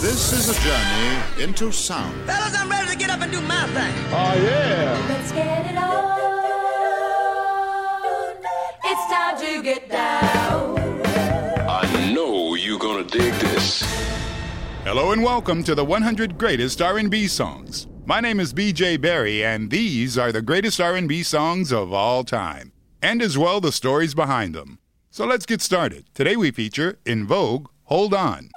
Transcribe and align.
This 0.00 0.32
is 0.32 0.48
a 0.48 0.54
journey 0.62 1.42
into 1.42 1.72
sound. 1.72 2.24
Fellas, 2.24 2.56
I'm 2.56 2.70
ready 2.70 2.92
to 2.92 2.96
get 2.96 3.10
up 3.10 3.20
and 3.20 3.32
do 3.32 3.40
my 3.40 3.66
thing. 3.66 3.92
Oh, 4.12 4.32
yeah. 4.40 5.06
Let's 5.08 5.32
get 5.32 5.72
it 5.72 5.76
on. 5.76 6.18
It's 8.84 9.12
time 9.12 9.36
to 9.40 9.60
get 9.60 9.90
down. 9.90 11.02
I 11.68 12.12
know 12.14 12.54
you're 12.54 12.78
gonna 12.78 13.02
dig 13.02 13.34
this. 13.40 13.82
Hello 14.84 15.10
and 15.10 15.20
welcome 15.20 15.64
to 15.64 15.74
the 15.74 15.84
100 15.84 16.38
greatest 16.38 16.80
R&B 16.80 17.26
songs. 17.26 17.88
My 18.06 18.20
name 18.20 18.38
is 18.38 18.54
BJ 18.54 19.00
Berry 19.00 19.44
and 19.44 19.68
these 19.68 20.16
are 20.16 20.30
the 20.30 20.42
greatest 20.42 20.80
R&B 20.80 21.24
songs 21.24 21.72
of 21.72 21.92
all 21.92 22.22
time 22.22 22.70
and 23.02 23.20
as 23.20 23.36
well 23.36 23.60
the 23.60 23.72
stories 23.72 24.14
behind 24.14 24.54
them. 24.54 24.78
So 25.10 25.26
let's 25.26 25.44
get 25.44 25.60
started. 25.60 26.04
Today 26.14 26.36
we 26.36 26.52
feature 26.52 27.00
En 27.04 27.26
Vogue 27.26 27.66
Hold 27.88 28.12
On. 28.12 28.50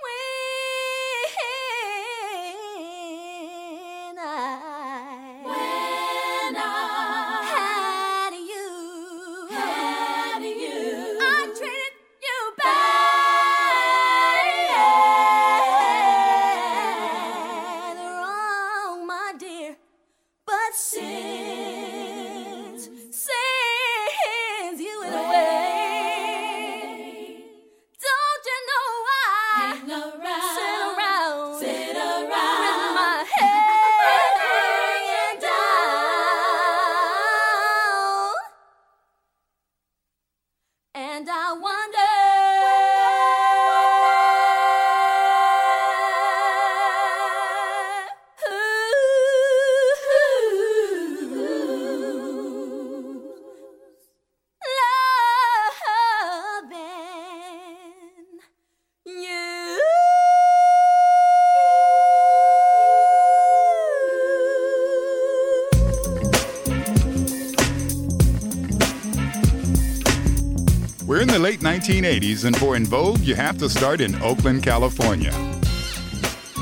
1980s 71.82 72.46
and 72.46 72.56
for 72.58 72.76
En 72.76 72.86
Vogue 72.86 73.22
you 73.22 73.34
have 73.34 73.58
to 73.58 73.68
start 73.68 74.02
in 74.02 74.14
Oakland, 74.22 74.62
California. 74.62 75.32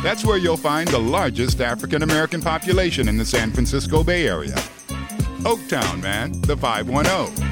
That's 0.02 0.24
where 0.24 0.38
you'll 0.38 0.56
find 0.56 0.88
the 0.88 1.00
largest 1.00 1.60
African 1.60 2.04
American 2.04 2.42
population 2.42 3.10
in 3.10 3.18
the 3.18 3.26
San 3.26 3.52
Francisco 3.52 4.02
Bay 4.02 4.30
Area. 4.30 4.56
Oaktown, 5.44 6.02
man, 6.02 6.40
the 6.44 6.56
510. 6.56 7.49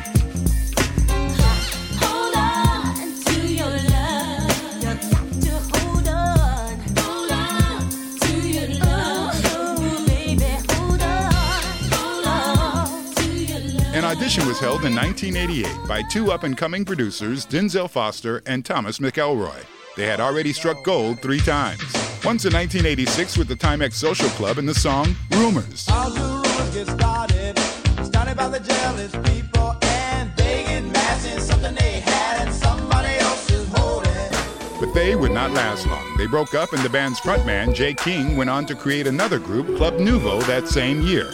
Audition 14.37 14.47
was 14.47 14.59
held 14.59 14.85
in 14.85 14.93
1988 14.95 15.87
by 15.87 16.03
two 16.03 16.31
up 16.31 16.43
and 16.43 16.55
coming 16.55 16.85
producers, 16.85 17.45
Denzel 17.45 17.89
Foster 17.89 18.43
and 18.45 18.63
Thomas 18.63 18.99
McElroy. 18.99 19.65
They 19.95 20.05
had 20.05 20.19
already 20.19 20.53
struck 20.53 20.83
gold 20.83 21.21
three 21.21 21.39
times. 21.39 21.81
Once 22.23 22.45
in 22.45 22.53
1986 22.53 23.37
with 23.37 23.47
the 23.47 23.55
Timex 23.55 23.93
Social 23.93 24.29
Club 24.29 24.59
and 24.59 24.69
the 24.69 24.75
song 24.75 25.15
Rumors. 25.31 25.87
How 25.87 26.09
do 26.09 26.21
rumors 26.21 26.73
get 26.73 26.87
started? 26.87 27.57
Started 28.05 28.37
by 28.37 28.47
the 28.49 28.59
jealous 28.59 29.11
people, 29.27 29.75
and 29.81 30.31
they 30.35 30.63
get 30.65 30.83
mad 30.83 31.19
since 31.19 31.43
something 31.43 31.73
they 31.73 32.01
had 32.01 32.45
and 32.45 32.53
somebody 32.53 33.17
else 33.17 33.49
is 33.49 33.67
holding. 33.73 34.79
But 34.79 34.93
they 34.93 35.15
would 35.15 35.31
not 35.31 35.51
last 35.51 35.87
long. 35.87 36.15
They 36.17 36.27
broke 36.27 36.53
up, 36.53 36.73
and 36.73 36.83
the 36.83 36.89
band's 36.89 37.19
frontman, 37.19 37.73
Jay 37.73 37.95
King, 37.95 38.37
went 38.37 38.51
on 38.51 38.67
to 38.67 38.75
create 38.75 39.07
another 39.07 39.39
group, 39.39 39.77
Club 39.77 39.99
Nouveau, 39.99 40.41
that 40.41 40.67
same 40.67 41.01
year. 41.01 41.27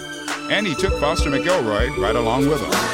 And 0.49 0.67
he 0.67 0.75
took 0.75 0.97
Foster 0.99 1.29
McElroy 1.29 1.97
right 1.97 2.15
along 2.15 2.47
with 2.47 2.61
him. 2.61 2.92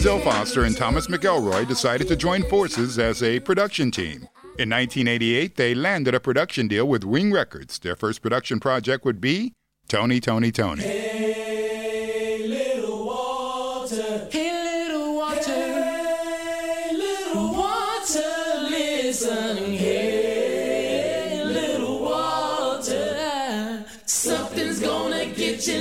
Denzel 0.00 0.22
Foster 0.22 0.64
and 0.64 0.76
Thomas 0.76 1.08
McElroy 1.08 1.66
decided 1.66 2.08
to 2.08 2.16
join 2.16 2.42
forces 2.44 2.98
as 2.98 3.22
a 3.22 3.40
production 3.40 3.90
team. 3.90 4.28
In 4.58 4.70
1988, 4.70 5.56
they 5.56 5.74
landed 5.74 6.14
a 6.14 6.20
production 6.20 6.68
deal 6.68 6.86
with 6.86 7.04
Wing 7.04 7.32
Records. 7.32 7.78
Their 7.78 7.96
first 7.96 8.22
production 8.22 8.60
project 8.60 9.04
would 9.04 9.20
be 9.20 9.52
Tony, 9.90 10.20
Tony, 10.20 10.52
Tony. 10.52 10.84
Hey, 10.84 12.46
little 12.46 13.06
Walter. 13.06 14.28
Hey, 14.30 14.86
little 14.86 15.16
Walter. 15.16 15.50
Hey, 15.50 16.92
little 16.92 17.52
Walter, 17.52 18.68
listen. 18.70 19.56
Hey, 19.74 21.42
little 21.44 21.98
Walter. 22.04 23.84
Something's 24.06 24.78
gonna 24.78 25.26
get 25.26 25.66
you, 25.66 25.80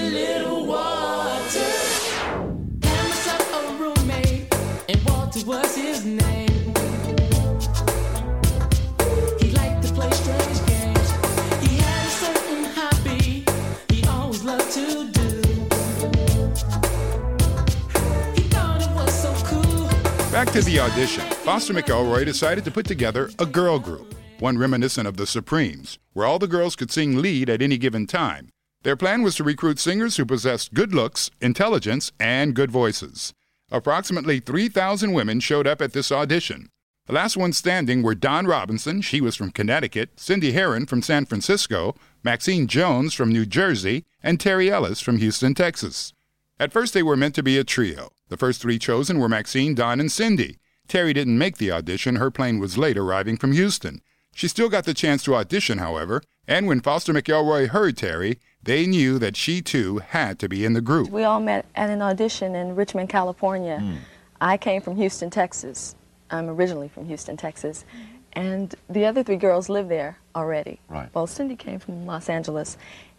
Back 20.40 20.54
to 20.54 20.62
the 20.62 20.80
audition. 20.80 21.26
Foster 21.44 21.74
McElroy 21.74 22.24
decided 22.24 22.64
to 22.64 22.72
put 22.72 22.86
together 22.86 23.30
a 23.40 23.46
girl 23.46 23.78
group, 23.78 24.16
one 24.40 24.58
reminiscent 24.58 25.06
of 25.06 25.18
the 25.18 25.28
Supremes, 25.28 26.00
where 26.14 26.26
all 26.26 26.40
the 26.40 26.48
girls 26.48 26.78
could 26.78 26.92
sing 26.92 27.18
lead 27.18 27.50
at 27.50 27.62
any 27.62 27.78
given 27.78 28.08
time. 28.08 28.48
Their 28.84 28.96
plan 28.96 29.22
was 29.22 29.36
to 29.36 29.44
recruit 29.44 29.80
singers 29.80 30.16
who 30.16 30.26
possessed 30.26 30.74
good 30.74 30.96
looks, 30.96 31.30
intelligence, 31.42 32.14
and 32.22 32.56
good 32.56 32.72
voices. 32.72 33.34
Approximately 33.70 34.40
3,000 34.40 35.12
women 35.12 35.42
showed 35.42 35.68
up 35.68 35.82
at 35.82 35.92
this 35.92 36.10
audition. 36.10 36.70
The 37.08 37.14
last 37.16 37.36
ones 37.36 37.58
standing 37.58 38.02
were 38.02 38.16
Dawn 38.16 38.48
Robinson, 38.48 39.02
she 39.02 39.20
was 39.20 39.36
from 39.36 39.52
Connecticut, 39.52 40.18
Cindy 40.18 40.54
Herron 40.54 40.86
from 40.86 41.02
San 41.02 41.26
Francisco, 41.26 41.98
Maxine 42.24 42.68
Jones 42.68 43.14
from 43.14 43.34
New 43.34 43.46
Jersey, 43.46 44.06
and 44.24 44.40
Terry 44.40 44.72
Ellis 44.72 45.02
from 45.02 45.18
Houston, 45.18 45.54
Texas. 45.54 46.14
At 46.60 46.74
first, 46.74 46.94
they 46.94 47.04
were 47.04 47.16
meant 47.16 47.36
to 47.36 47.44
be 47.44 47.58
a 47.58 47.64
trio. 47.64 48.10
The 48.28 48.38
first 48.38 48.62
three 48.62 48.78
chosen 48.78 49.18
were 49.20 49.30
Maxine, 49.30 49.76
Dawn, 49.76 50.00
and 50.00 50.12
Cindy. 50.12 50.60
Terry 50.88 51.14
didn't 51.14 51.38
make 51.38 51.58
the 51.58 51.72
audition, 51.72 52.18
her 52.18 52.32
plane 52.32 52.60
was 52.60 52.78
late 52.78 52.98
arriving 52.98 53.38
from 53.38 53.54
Houston. 53.54 54.02
She 54.34 54.48
still 54.48 54.70
got 54.70 54.86
the 54.86 54.94
chance 54.94 55.24
to 55.24 55.36
audition, 55.36 55.78
however, 55.78 56.22
and 56.48 56.68
when 56.68 56.82
Foster 56.82 57.14
McElroy 57.14 57.68
heard 57.68 57.96
Terry, 57.96 58.40
they 58.62 58.86
knew 58.88 59.20
that 59.20 59.38
she 59.38 59.62
too 59.62 60.00
had 60.00 60.40
to 60.40 60.50
be 60.50 60.66
in 60.66 60.74
the 60.74 60.82
group. 60.82 61.10
We 61.10 61.24
all 61.24 61.40
met 61.40 61.66
at 61.76 61.90
an 61.90 62.02
audition 62.02 62.56
in 62.56 62.76
Richmond, 62.76 63.10
California. 63.10 63.80
Hmm. 63.80 63.96
I 64.42 64.58
came 64.58 64.82
from 64.82 64.96
Houston, 64.96 65.30
Texas. 65.30 65.96
I'm 66.32 66.50
originally 66.50 66.88
from 66.88 67.06
Houston, 67.06 67.38
Texas. 67.38 67.86
And 68.34 68.74
the 68.90 69.06
other 69.06 69.24
three 69.24 69.38
girls 69.38 69.70
live 69.70 69.90
there 69.90 70.18
already. 70.36 70.80
Right. 70.88 71.10
Well, 71.14 71.28
Cindy 71.28 71.56
came 71.56 71.80
from 71.80 72.06
Los 72.06 72.30
Angeles. 72.30 72.78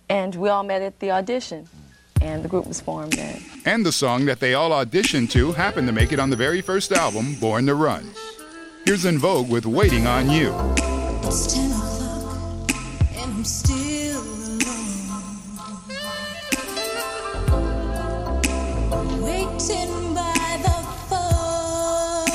And 0.08 0.34
we 0.34 0.48
all 0.48 0.62
met 0.62 0.82
at 0.82 0.98
the 0.98 1.10
audition. 1.12 1.66
Hmm. 1.66 1.89
And 2.20 2.42
the 2.44 2.48
group 2.48 2.66
was 2.66 2.80
formed 2.80 3.14
then. 3.14 3.42
And 3.64 3.84
the 3.84 3.92
song 3.92 4.26
that 4.26 4.40
they 4.40 4.54
all 4.54 4.70
auditioned 4.70 5.30
to 5.30 5.52
happened 5.52 5.86
to 5.88 5.92
make 5.92 6.12
it 6.12 6.18
on 6.18 6.30
the 6.30 6.36
very 6.36 6.60
first 6.60 6.92
album, 6.92 7.34
Born 7.40 7.66
to 7.66 7.74
Run. 7.74 8.10
Here's 8.84 9.06
En 9.06 9.18
Vogue 9.18 9.48
with 9.48 9.66
Waiting 9.66 10.06
on 10.06 10.30
You. 10.30 10.54
It's 11.22 11.54
10 11.54 11.70
o'clock 11.70 12.70
and 13.16 13.32
I'm 13.32 13.44
still 13.44 14.20
alone. 14.20 14.42
Waiting 19.22 20.14
by 20.14 20.58
the 20.62 20.70
phone. 21.08 22.26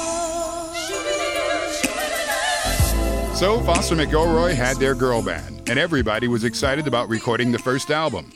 So 3.35 3.59
Foster 3.61 3.95
McElroy 3.95 4.53
had 4.53 4.77
their 4.77 4.95
girl 4.95 5.21
band, 5.21 5.69
and 5.69 5.77
everybody 5.77 6.27
was 6.27 6.43
excited 6.43 6.87
about 6.87 7.09
recording 7.09 7.51
the 7.51 7.59
first 7.59 7.91
album. 7.91 8.31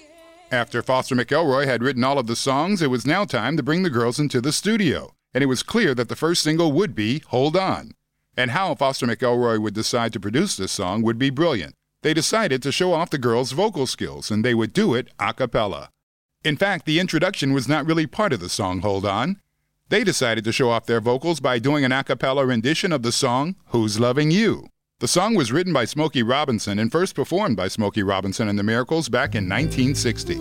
After 0.52 0.82
Foster 0.82 1.16
McElroy 1.16 1.66
had 1.66 1.84
written 1.84 2.04
all 2.04 2.18
of 2.18 2.26
the 2.26 2.36
songs, 2.36 2.82
it 2.82 2.90
was 2.90 3.06
now 3.06 3.24
time 3.24 3.56
to 3.56 3.62
bring 3.62 3.84
the 3.84 3.90
girls 3.92 4.20
into 4.20 4.42
the 4.42 4.52
studio, 4.52 5.14
and 5.32 5.44
it 5.44 5.48
was 5.48 5.62
clear 5.62 5.94
that 5.94 6.10
the 6.10 6.16
first 6.16 6.42
single 6.42 6.72
would 6.72 6.96
be 6.96 7.20
Hold 7.28 7.56
On. 7.56 7.92
And 8.36 8.50
how 8.50 8.74
Foster 8.74 9.06
McElroy 9.06 9.62
would 9.62 9.76
decide 9.76 10.12
to 10.14 10.20
produce 10.20 10.58
this 10.58 10.72
song 10.72 11.04
would 11.04 11.20
be 11.20 11.30
brilliant. 11.30 11.76
They 12.02 12.16
decided 12.16 12.64
to 12.64 12.72
show 12.72 12.94
off 12.94 13.12
the 13.12 13.20
girls' 13.20 13.52
vocal 13.52 13.86
skills, 13.86 14.32
and 14.32 14.44
they 14.44 14.56
would 14.56 14.74
do 14.74 14.96
it 14.96 15.10
a 15.20 15.34
cappella. 15.36 15.92
In 16.44 16.58
fact, 16.58 16.88
the 16.88 17.00
introduction 17.00 17.54
was 17.54 17.68
not 17.68 17.86
really 17.86 18.08
part 18.08 18.34
of 18.34 18.40
the 18.40 18.50
song 18.50 18.80
Hold 18.80 19.06
On. 19.06 19.40
They 19.90 20.04
decided 20.04 20.46
to 20.46 20.52
show 20.52 20.72
off 20.72 20.88
their 20.88 21.02
vocals 21.02 21.40
by 21.40 21.60
doing 21.60 21.86
an 21.86 21.92
a 21.92 22.04
cappella 22.04 22.44
rendition 22.44 22.92
of 22.92 23.04
the 23.04 23.12
song 23.12 23.56
Who's 23.68 24.00
Loving 24.00 24.32
You. 24.32 24.70
The 25.00 25.08
song 25.08 25.34
was 25.34 25.50
written 25.50 25.72
by 25.72 25.86
Smokey 25.86 26.24
Robinson 26.24 26.78
and 26.78 26.92
first 26.92 27.16
performed 27.16 27.56
by 27.56 27.70
Smokey 27.70 28.04
Robinson 28.04 28.50
and 28.50 28.60
the 28.60 28.64
Miracles 28.64 29.08
back 29.08 29.34
in 29.34 29.48
1960. 29.48 30.36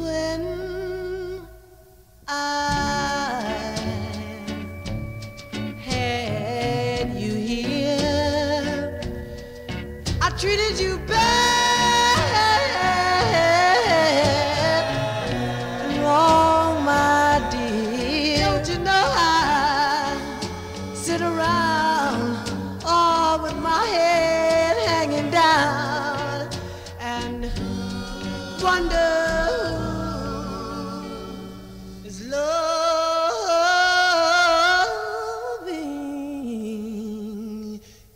Is 32.08 32.26
loving 32.26 32.40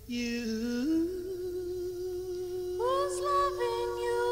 you. 0.06 0.40
Who's 2.78 3.16
loving 3.20 3.90
you? 4.00 4.22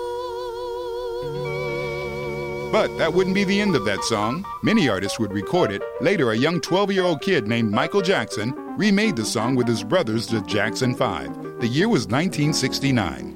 But 2.73 2.97
that 2.97 3.13
wouldn't 3.13 3.35
be 3.35 3.45
the 3.45 3.61
end 3.61 3.77
of 3.77 3.85
that 3.85 4.03
song. 4.05 4.47
Many 4.63 4.89
artists 4.89 5.19
would 5.19 5.33
record 5.35 5.71
it. 5.73 5.83
Later, 6.01 6.33
a 6.33 6.37
young 6.37 6.63
12 6.63 6.93
year 6.93 7.05
old 7.05 7.21
kid 7.21 7.47
named 7.47 7.71
Michael 7.71 8.01
Jackson 8.01 8.55
remade 8.79 9.17
the 9.17 9.27
song 9.27 9.57
with 9.57 9.69
his 9.69 9.85
brothers, 9.85 10.27
the 10.27 10.41
Jackson 10.43 10.95
5. 10.95 11.61
The 11.61 11.69
year 11.69 11.91
was 11.91 12.07
1969. 12.07 13.30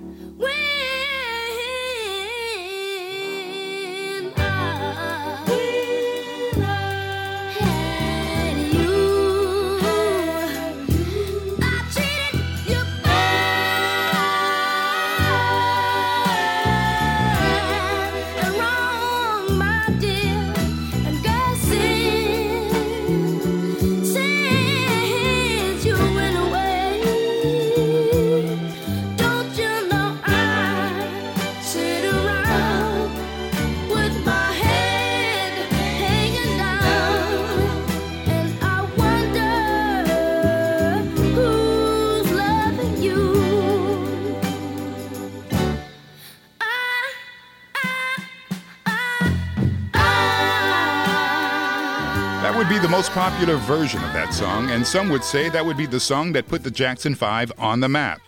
Most 52.94 53.10
popular 53.10 53.56
version 53.56 54.04
of 54.04 54.12
that 54.12 54.32
song, 54.32 54.70
and 54.70 54.86
some 54.86 55.08
would 55.08 55.24
say 55.24 55.48
that 55.48 55.66
would 55.66 55.76
be 55.76 55.84
the 55.84 55.98
song 55.98 56.32
that 56.32 56.46
put 56.46 56.62
the 56.62 56.70
Jackson 56.70 57.16
5 57.16 57.50
on 57.58 57.80
the 57.80 57.88
map. 57.88 58.20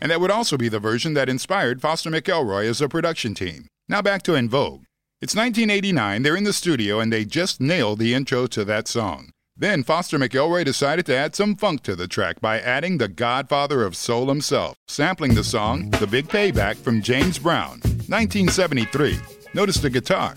And 0.00 0.10
that 0.10 0.18
would 0.18 0.30
also 0.30 0.56
be 0.56 0.70
the 0.70 0.78
version 0.78 1.12
that 1.12 1.28
inspired 1.28 1.82
Foster 1.82 2.10
McElroy 2.10 2.64
as 2.64 2.80
a 2.80 2.88
production 2.88 3.34
team. 3.34 3.66
Now 3.86 4.00
back 4.00 4.22
to 4.22 4.34
En 4.34 4.48
Vogue. 4.48 4.84
It's 5.20 5.36
1989, 5.36 6.22
they're 6.22 6.36
in 6.36 6.44
the 6.44 6.54
studio, 6.54 7.00
and 7.00 7.12
they 7.12 7.26
just 7.26 7.60
nailed 7.60 7.98
the 7.98 8.14
intro 8.14 8.46
to 8.46 8.64
that 8.64 8.88
song. 8.88 9.28
Then 9.58 9.82
Foster 9.82 10.18
McElroy 10.18 10.64
decided 10.64 11.04
to 11.04 11.14
add 11.14 11.36
some 11.36 11.54
funk 11.54 11.82
to 11.82 11.94
the 11.94 12.08
track 12.08 12.40
by 12.40 12.58
adding 12.58 12.96
the 12.96 13.08
godfather 13.08 13.84
of 13.84 13.94
soul 13.94 14.28
himself, 14.28 14.74
sampling 14.88 15.34
the 15.34 15.44
song 15.44 15.90
The 15.90 16.06
Big 16.06 16.28
Payback 16.28 16.76
from 16.76 17.02
James 17.02 17.38
Brown, 17.38 17.80
1973. 18.08 19.18
Notice 19.52 19.76
the 19.76 19.90
guitar. 19.90 20.34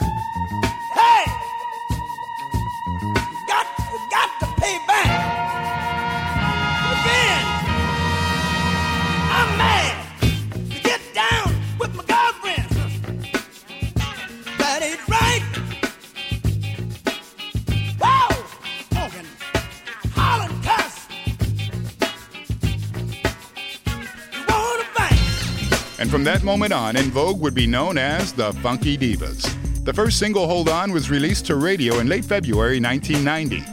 From 26.18 26.24
that 26.24 26.44
moment 26.44 26.74
on, 26.74 26.98
En 26.98 27.12
Vogue 27.12 27.40
would 27.42 27.54
be 27.54 27.68
known 27.68 27.96
as 27.96 28.34
the 28.34 28.52
Funky 28.54 28.98
Divas. 28.98 29.54
The 29.84 29.94
first 29.94 30.18
single, 30.18 30.48
Hold 30.48 30.68
On, 30.68 30.92
was 30.92 31.12
released 31.12 31.46
to 31.46 31.58
radio 31.58 32.00
in 32.00 32.08
late 32.08 32.26
February 32.26 32.80
1990. 32.80 33.64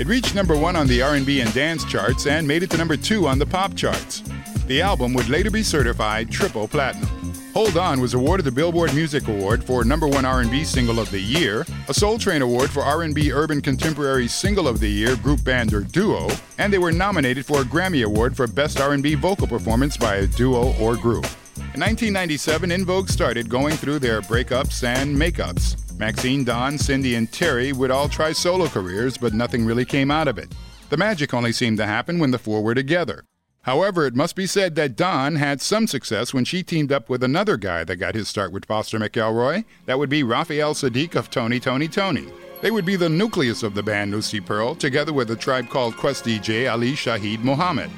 It 0.00 0.08
reached 0.08 0.34
number 0.34 0.58
one 0.58 0.74
on 0.74 0.88
the 0.88 1.00
R&B 1.00 1.40
and 1.42 1.54
dance 1.54 1.84
charts 1.84 2.26
and 2.26 2.44
made 2.44 2.64
it 2.64 2.70
to 2.70 2.76
number 2.76 2.96
two 2.96 3.28
on 3.28 3.38
the 3.38 3.46
pop 3.46 3.76
charts. 3.76 4.24
The 4.66 4.82
album 4.82 5.14
would 5.14 5.28
later 5.28 5.48
be 5.48 5.62
certified 5.62 6.28
triple 6.28 6.66
platinum. 6.66 7.08
Hold 7.54 7.76
On 7.76 8.00
was 8.00 8.14
awarded 8.14 8.46
the 8.46 8.50
Billboard 8.50 8.92
Music 8.94 9.28
Award 9.28 9.62
for 9.62 9.84
number 9.84 10.08
one 10.08 10.24
R&B 10.24 10.64
single 10.64 10.98
of 10.98 11.08
the 11.12 11.20
year, 11.20 11.64
a 11.86 11.94
Soul 11.94 12.18
Train 12.18 12.42
Award 12.42 12.68
for 12.70 12.82
R&B 12.82 13.30
Urban 13.30 13.60
Contemporary 13.60 14.26
Single 14.26 14.66
of 14.66 14.80
the 14.80 14.88
Year, 14.88 15.14
group 15.14 15.44
band 15.44 15.72
or 15.72 15.82
duo, 15.82 16.28
and 16.58 16.72
they 16.72 16.78
were 16.78 16.90
nominated 16.90 17.46
for 17.46 17.60
a 17.60 17.64
Grammy 17.64 18.04
Award 18.04 18.36
for 18.36 18.48
Best 18.48 18.80
R&B 18.80 19.14
Vocal 19.14 19.46
Performance 19.46 19.96
by 19.96 20.16
a 20.16 20.26
Duo 20.26 20.74
or 20.80 20.96
Group. 20.96 21.28
In 21.74 21.80
1997, 21.80 22.70
En 22.70 22.84
Vogue 22.84 23.08
started 23.08 23.48
going 23.48 23.74
through 23.76 23.98
their 23.98 24.20
breakups 24.20 24.84
and 24.84 25.16
makeups. 25.16 25.98
Maxine, 25.98 26.44
Dawn, 26.44 26.76
Cindy, 26.76 27.14
and 27.14 27.32
Terry 27.32 27.72
would 27.72 27.90
all 27.90 28.10
try 28.10 28.32
solo 28.32 28.66
careers, 28.66 29.16
but 29.16 29.32
nothing 29.32 29.64
really 29.64 29.86
came 29.86 30.10
out 30.10 30.28
of 30.28 30.36
it. 30.36 30.54
The 30.90 30.98
magic 30.98 31.32
only 31.32 31.50
seemed 31.50 31.78
to 31.78 31.86
happen 31.86 32.18
when 32.18 32.30
the 32.30 32.38
four 32.38 32.62
were 32.62 32.74
together. 32.74 33.24
However, 33.62 34.04
it 34.04 34.14
must 34.14 34.36
be 34.36 34.46
said 34.46 34.74
that 34.74 34.96
Dawn 34.96 35.36
had 35.36 35.62
some 35.62 35.86
success 35.86 36.34
when 36.34 36.44
she 36.44 36.62
teamed 36.62 36.92
up 36.92 37.08
with 37.08 37.22
another 37.22 37.56
guy 37.56 37.84
that 37.84 37.96
got 37.96 38.14
his 38.14 38.28
start 38.28 38.52
with 38.52 38.66
Foster 38.66 38.98
McElroy. 38.98 39.64
That 39.86 39.98
would 39.98 40.10
be 40.10 40.22
Raphael 40.22 40.74
Saadiq 40.74 41.14
of 41.14 41.30
Tony 41.30 41.58
Tony 41.58 41.88
Tony. 41.88 42.26
They 42.60 42.70
would 42.70 42.84
be 42.84 42.96
the 42.96 43.08
nucleus 43.08 43.62
of 43.62 43.74
the 43.74 43.82
band 43.82 44.10
Lucy 44.10 44.40
Pearl, 44.40 44.74
together 44.74 45.14
with 45.14 45.30
a 45.30 45.36
tribe 45.36 45.70
called 45.70 45.96
Quest 45.96 46.26
DJ 46.26 46.70
Ali 46.70 46.92
Shaheed 46.92 47.42
Muhammad. 47.42 47.90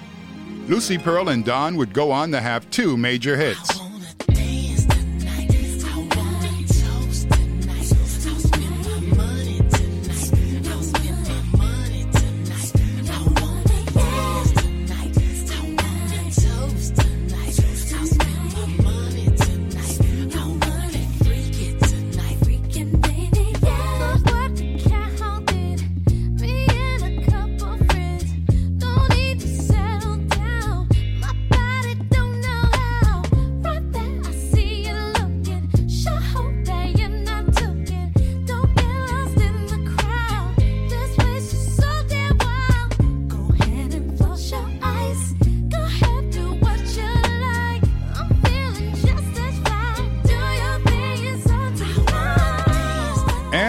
Lucy 0.68 0.97
Pearl 0.97 1.28
and 1.28 1.44
Dawn 1.44 1.76
would 1.76 1.92
go 1.92 2.11
on 2.11 2.30
to 2.33 2.40
have 2.40 2.71
two 2.71 2.97
major 2.97 3.37
hits. 3.37 3.84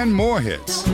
And 0.05 0.13
more 0.13 0.39
hits. 0.39 0.85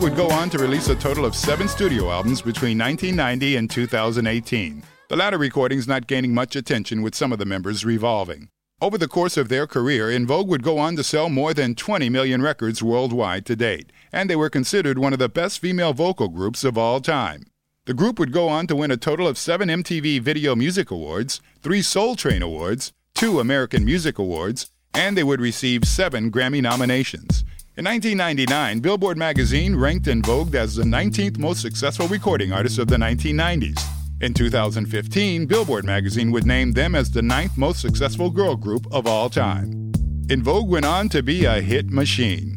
Would 0.00 0.14
go 0.14 0.28
on 0.28 0.50
to 0.50 0.58
release 0.58 0.88
a 0.88 0.94
total 0.94 1.24
of 1.24 1.34
seven 1.34 1.66
studio 1.66 2.10
albums 2.10 2.40
between 2.40 2.78
1990 2.78 3.56
and 3.56 3.68
2018. 3.68 4.82
The 5.08 5.16
latter 5.16 5.38
recordings 5.38 5.88
not 5.88 6.06
gaining 6.06 6.32
much 6.32 6.54
attention 6.54 7.02
with 7.02 7.14
some 7.14 7.32
of 7.32 7.40
the 7.40 7.44
members 7.44 7.84
revolving. 7.84 8.48
Over 8.80 8.98
the 8.98 9.08
course 9.08 9.36
of 9.36 9.48
their 9.48 9.66
career, 9.66 10.10
En 10.10 10.26
Vogue 10.26 10.48
would 10.48 10.62
go 10.62 10.78
on 10.78 10.94
to 10.96 11.02
sell 11.02 11.28
more 11.28 11.52
than 11.54 11.74
20 11.74 12.08
million 12.08 12.40
records 12.40 12.82
worldwide 12.82 13.44
to 13.46 13.56
date, 13.56 13.90
and 14.12 14.30
they 14.30 14.36
were 14.36 14.50
considered 14.50 14.98
one 14.98 15.12
of 15.12 15.18
the 15.18 15.28
best 15.28 15.58
female 15.58 15.92
vocal 15.92 16.28
groups 16.28 16.62
of 16.62 16.78
all 16.78 17.00
time. 17.00 17.44
The 17.86 17.94
group 17.94 18.18
would 18.18 18.32
go 18.32 18.48
on 18.48 18.66
to 18.68 18.76
win 18.76 18.90
a 18.92 18.96
total 18.96 19.26
of 19.26 19.38
seven 19.38 19.68
MTV 19.68 20.20
Video 20.20 20.54
Music 20.54 20.90
Awards, 20.90 21.40
three 21.62 21.82
Soul 21.82 22.14
Train 22.14 22.42
Awards, 22.42 22.92
two 23.14 23.40
American 23.40 23.84
Music 23.84 24.18
Awards, 24.18 24.70
and 24.94 25.16
they 25.16 25.24
would 25.24 25.40
receive 25.40 25.84
seven 25.84 26.30
Grammy 26.30 26.62
nominations. 26.62 27.44
In 27.78 27.84
1999, 27.84 28.80
Billboard 28.80 29.18
magazine 29.18 29.76
ranked 29.76 30.08
En 30.08 30.22
Vogue 30.22 30.54
as 30.54 30.76
the 30.76 30.82
19th 30.82 31.36
most 31.36 31.60
successful 31.60 32.08
recording 32.08 32.50
artist 32.50 32.78
of 32.78 32.88
the 32.88 32.96
1990s. 32.96 33.78
In 34.22 34.32
2015, 34.32 35.44
Billboard 35.44 35.84
magazine 35.84 36.30
would 36.30 36.46
name 36.46 36.72
them 36.72 36.94
as 36.94 37.10
the 37.10 37.20
ninth 37.20 37.58
most 37.58 37.82
successful 37.82 38.30
girl 38.30 38.56
group 38.56 38.86
of 38.90 39.06
all 39.06 39.28
time. 39.28 39.92
En 40.30 40.42
Vogue 40.42 40.70
went 40.70 40.86
on 40.86 41.10
to 41.10 41.22
be 41.22 41.44
a 41.44 41.60
hit 41.60 41.90
machine. 41.90 42.56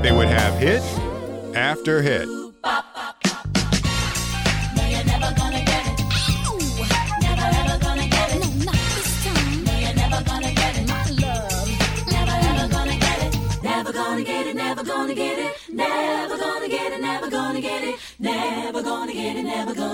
They 0.00 0.10
would 0.10 0.28
have 0.28 0.58
hit 0.58 0.82
after 1.54 2.00
hit. 2.00 2.39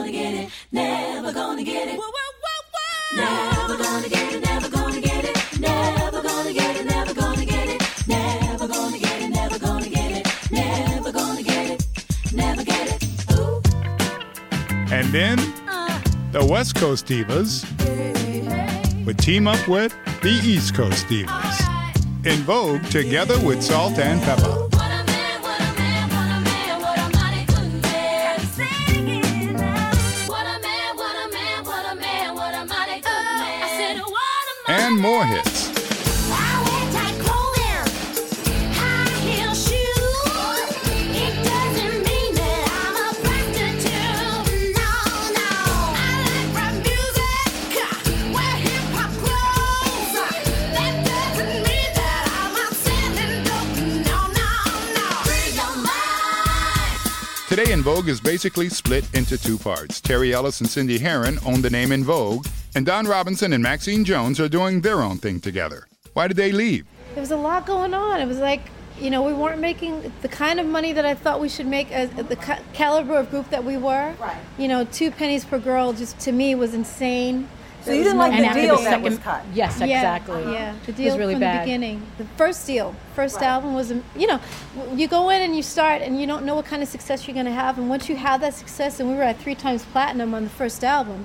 It, 0.05 0.51
never 0.73 1.33
gonna 1.33 1.65
get 1.65 1.89
it, 1.89 1.93
never 1.93 2.11
gonna 2.13 2.53
get 2.53 2.85
it. 3.15 3.17
Never 3.17 3.77
gonna 3.77 4.09
get 4.09 4.33
it, 4.35 4.45
never 4.45 4.69
gonna 4.69 5.01
get 5.01 5.25
it, 5.25 5.61
never 5.61 6.23
gonna 6.23 6.53
get 6.53 6.77
it, 6.77 6.87
never 6.87 7.15
gonna 7.15 7.39
get 7.43 7.67
it, 7.67 7.71
never 8.07 8.69
gonna 8.69 8.99
get 8.99 9.23
it, 9.23 9.31
never 9.31 9.59
gonna 9.59 9.89
get 9.89 10.13
it, 10.13 10.51
never 10.53 11.13
gonna 11.13 11.43
get 11.43 11.71
it, 11.71 11.87
never 12.35 12.65
get 12.65 13.03
it. 13.03 13.33
Ooh, 13.33 13.63
And 14.93 15.07
then 15.13 15.39
uh. 15.67 16.01
the 16.33 16.45
West 16.45 16.75
Coast 16.75 17.07
Divas 17.07 17.65
would 19.07 19.19
team 19.19 19.47
up 19.47 19.67
with 19.67 19.97
the 20.21 20.41
East 20.45 20.75
Coast 20.75 21.07
Divas. 21.07 21.63
En 22.27 22.43
Vogue 22.43 22.85
together 22.91 23.39
with 23.41 23.63
Salt-N-Pepa. 23.63 24.66
Free 55.25 55.51
your 55.57 55.77
mind. 55.77 57.01
Today 57.49 57.73
En 57.73 57.83
Vogue 57.83 58.09
is 58.09 58.21
basically 58.21 58.69
split 58.69 59.05
into 59.15 59.37
two 59.37 59.59
parts. 59.59 60.01
Terry 60.01 60.33
Ellis 60.33 60.61
and 60.61 60.71
Cindy 60.71 60.99
Herron 60.99 61.41
own 61.45 61.61
the 61.61 61.71
name 61.71 61.91
En 61.91 62.05
Vogue, 62.05 62.47
and 62.77 62.85
Dawn 62.85 63.07
Robinson 63.07 63.55
and 63.55 63.63
Maxine 63.63 64.05
Jones 64.05 64.39
are 64.39 64.51
doing 64.51 64.83
their 64.83 65.01
own 65.01 65.17
thing 65.17 65.41
together. 65.41 65.87
Why 66.13 66.29
did 66.29 66.37
they 66.37 66.53
leave? 66.53 66.85
There 67.15 67.23
was 67.23 67.31
a 67.31 67.37
lot 67.37 67.65
going 67.65 67.95
on. 67.95 68.21
It 68.21 68.27
was 68.27 68.37
like, 68.39 68.61
you 69.01 69.09
know, 69.09 69.23
we 69.23 69.33
weren't 69.33 69.61
making 69.63 70.13
the 70.21 70.29
kind 70.29 70.61
of 70.61 70.67
money 70.67 70.93
that 70.93 71.07
I 71.07 71.15
thought 71.15 71.41
we 71.41 71.49
should 71.49 71.67
make 71.67 71.91
as 71.91 72.11
the 72.11 72.37
ca- 72.37 72.59
caliber 72.75 73.17
of 73.17 73.31
group 73.31 73.49
that 73.49 73.65
we 73.65 73.79
were. 73.79 74.15
Right. 74.21 74.37
You 74.59 74.69
know, 74.69 74.85
two 74.85 75.11
pennies 75.11 75.43
per 75.43 75.59
girl 75.59 75.95
just 75.95 76.19
to 76.21 76.33
me 76.33 76.55
was 76.55 76.75
insane. 76.75 77.49
So 77.83 77.93
you 77.93 78.03
didn't 78.03 78.19
like 78.19 78.33
And 78.35 78.43
the 78.45 78.49
after 78.49 78.61
deal 78.61 78.77
the 78.77 78.83
that 78.85 79.01
was 79.01 79.15
second- 79.15 79.25
cut. 79.25 79.45
Yes, 79.55 79.79
Yeah, 79.81 79.87
exactly. 79.87 80.53
Yeah, 80.53 80.75
the 80.85 80.91
It 80.93 80.97
deal 80.97 81.07
was 81.07 81.19
really 81.19 81.35
from 81.35 81.41
bad. 81.41 81.61
the 81.61 81.65
beginning. 81.65 82.03
The 82.19 82.25
first 82.37 82.67
deal, 82.67 82.95
first 83.15 83.37
Right. 83.37 83.45
album 83.47 83.73
was, 83.75 83.91
you 84.17 84.27
know, 84.27 84.39
you 84.95 85.09
go 85.09 85.31
in 85.31 85.41
and 85.41 85.57
you 85.57 85.63
start 85.63 86.03
and 86.03 86.21
you 86.21 86.27
don't 86.27 86.45
know 86.45 86.57
what 86.57 86.67
kind 86.67 86.83
of 86.83 86.91
success 86.91 87.27
you're 87.27 87.35
going 87.35 87.47
to 87.47 87.53
have. 87.53 87.79
And 87.79 87.89
once 87.89 88.09
you 88.11 88.17
have 88.17 88.41
that 88.43 88.53
success, 88.55 89.01
and 89.01 89.09
we 89.09 89.15
were 89.15 89.23
at 89.23 89.39
three 89.39 89.55
times 89.55 89.83
platinum 89.85 90.35
on 90.35 90.45
the 90.45 90.51
first 90.51 90.85
album. 90.85 91.25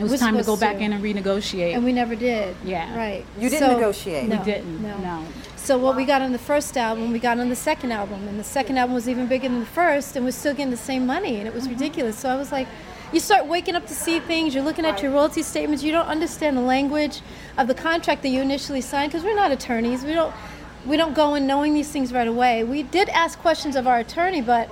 It 0.00 0.04
was 0.04 0.12
we're 0.12 0.18
time 0.18 0.34
to 0.34 0.38
go 0.38 0.54
supposed 0.54 0.60
back 0.62 0.80
in 0.80 0.92
and 0.92 1.04
renegotiate. 1.04 1.74
And 1.74 1.84
we 1.84 1.92
never 1.92 2.14
did. 2.14 2.56
Yeah. 2.64 2.96
Right. 2.96 3.26
You 3.38 3.50
didn't 3.50 3.68
So- 3.68 3.74
negotiate. 3.74 4.30
we 4.30 4.36
No, 4.36 4.44
didn't. 4.44 4.82
No. 4.82 4.96
No. 4.98 5.24
So 5.56 5.76
what 5.76 5.94
we 5.94 6.06
got 6.06 6.22
on 6.22 6.32
the 6.32 6.38
first 6.38 6.76
album, 6.78 7.12
we 7.12 7.18
got 7.18 7.38
on 7.38 7.50
the 7.50 7.56
second 7.56 7.92
album, 7.92 8.26
and 8.26 8.40
the 8.40 8.44
second 8.44 8.78
album 8.78 8.94
was 8.94 9.08
even 9.08 9.26
bigger 9.26 9.48
than 9.48 9.60
the 9.60 9.66
first, 9.66 10.16
and 10.16 10.24
we're 10.24 10.30
still 10.30 10.54
getting 10.54 10.70
the 10.70 10.76
same 10.76 11.04
money, 11.06 11.36
and 11.36 11.46
it 11.46 11.54
was 11.54 11.64
mm-hmm. 11.64 11.74
ridiculous. 11.74 12.18
So 12.18 12.30
I 12.30 12.36
was 12.36 12.50
like, 12.50 12.66
you 13.12 13.20
start 13.20 13.46
waking 13.46 13.76
up 13.76 13.86
to 13.88 13.94
see 13.94 14.20
things. 14.20 14.54
You're 14.54 14.64
looking 14.64 14.86
at 14.86 15.02
your 15.02 15.12
royalty 15.12 15.42
statements. 15.42 15.82
You 15.82 15.92
don't 15.92 16.06
understand 16.06 16.56
the 16.56 16.62
language 16.62 17.20
of 17.58 17.66
the 17.66 17.74
contract 17.74 18.22
that 18.22 18.28
you 18.28 18.40
initially 18.40 18.80
signed 18.80 19.12
because 19.12 19.24
we're 19.24 19.34
not 19.34 19.50
attorneys. 19.50 20.04
We 20.04 20.14
don't 20.14 20.34
we 20.86 20.96
don't 20.96 21.14
go 21.14 21.34
in 21.34 21.46
knowing 21.46 21.74
these 21.74 21.90
things 21.90 22.12
right 22.12 22.28
away. 22.28 22.64
We 22.64 22.82
did 22.82 23.10
ask 23.10 23.38
questions 23.38 23.76
of 23.76 23.86
our 23.86 23.98
attorney, 23.98 24.40
but 24.40 24.70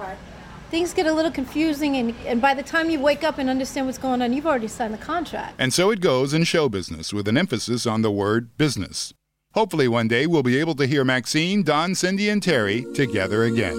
things 0.70 0.94
get 0.94 1.06
a 1.06 1.12
little 1.12 1.30
confusing, 1.30 1.96
and, 1.96 2.14
and 2.26 2.40
by 2.40 2.54
the 2.54 2.62
time 2.62 2.90
you 2.90 3.00
wake 3.00 3.24
up 3.24 3.38
and 3.38 3.48
understand 3.48 3.86
what's 3.86 3.98
going 3.98 4.22
on, 4.22 4.32
you've 4.32 4.46
already 4.46 4.68
signed 4.68 4.94
the 4.94 4.98
contract. 4.98 5.54
And 5.58 5.72
so 5.72 5.90
it 5.90 6.00
goes 6.00 6.34
in 6.34 6.44
show 6.44 6.68
business 6.68 7.12
with 7.12 7.28
an 7.28 7.36
emphasis 7.36 7.86
on 7.86 8.02
the 8.02 8.10
word 8.10 8.56
business. 8.56 9.14
Hopefully, 9.54 9.88
one 9.88 10.08
day 10.08 10.26
we'll 10.26 10.42
be 10.42 10.58
able 10.58 10.74
to 10.74 10.86
hear 10.86 11.04
Maxine, 11.04 11.62
Dawn, 11.62 11.94
Cindy, 11.94 12.28
and 12.28 12.42
Terry 12.42 12.86
together 12.94 13.44
again. 13.44 13.76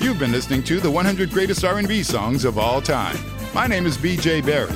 You've 0.00 0.18
been 0.18 0.32
listening 0.32 0.62
to 0.64 0.80
the 0.80 0.90
100 0.90 1.30
Greatest 1.30 1.64
R&B 1.64 2.02
Songs 2.02 2.44
of 2.44 2.58
All 2.58 2.80
Time. 2.80 3.16
My 3.54 3.66
name 3.66 3.86
is 3.86 3.96
BJ 3.98 4.44
Barry. 4.44 4.68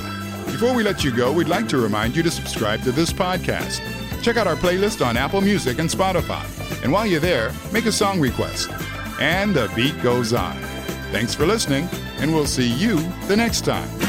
Before 0.51 0.73
we 0.73 0.83
let 0.83 1.03
you 1.03 1.15
go, 1.15 1.31
we'd 1.31 1.47
like 1.47 1.67
to 1.69 1.77
remind 1.77 2.15
you 2.15 2.23
to 2.23 2.31
subscribe 2.31 2.83
to 2.83 2.91
this 2.91 3.11
podcast. 3.11 3.81
Check 4.21 4.37
out 4.37 4.47
our 4.47 4.55
playlist 4.55 5.05
on 5.05 5.17
Apple 5.17 5.41
Music 5.41 5.79
and 5.79 5.89
Spotify. 5.89 6.58
And 6.83 6.91
while 6.91 7.05
you're 7.05 7.19
there, 7.19 7.51
make 7.71 7.85
a 7.85 7.91
song 7.91 8.19
request. 8.19 8.69
And 9.19 9.53
the 9.53 9.71
beat 9.75 10.01
goes 10.01 10.33
on. 10.33 10.55
Thanks 11.11 11.35
for 11.35 11.45
listening, 11.45 11.89
and 12.17 12.33
we'll 12.33 12.45
see 12.45 12.67
you 12.67 12.99
the 13.27 13.35
next 13.35 13.65
time. 13.65 14.08